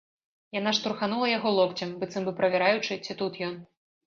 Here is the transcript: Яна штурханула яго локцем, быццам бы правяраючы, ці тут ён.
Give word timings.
Яна 0.59 0.71
штурханула 0.77 1.27
яго 1.37 1.49
локцем, 1.59 1.93
быццам 2.01 2.27
бы 2.29 2.35
правяраючы, 2.41 2.99
ці 3.05 3.19
тут 3.23 3.41
ён. 3.51 3.55